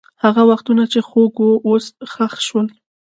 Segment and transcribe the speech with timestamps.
[0.23, 2.67] هغه وختونه چې خوږ وو، اوس ښخ شول.